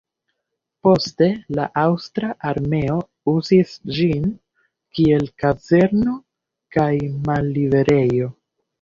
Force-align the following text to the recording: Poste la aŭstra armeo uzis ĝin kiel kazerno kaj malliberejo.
Poste 0.85 1.27
la 1.59 1.67
aŭstra 1.81 2.31
armeo 2.53 2.97
uzis 3.35 3.77
ĝin 3.99 4.27
kiel 4.97 5.31
kazerno 5.45 6.19
kaj 6.79 6.93
malliberejo. 7.33 8.37